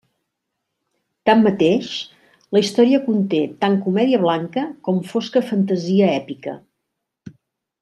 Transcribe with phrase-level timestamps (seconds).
[1.29, 1.89] Tanmateix,
[2.57, 6.57] la història conté tant comèdia blanca com fosca fantasia èpica.